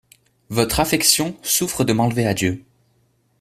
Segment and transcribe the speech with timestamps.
[0.49, 2.63] Votre affection souffre de m'enlever à Dieu.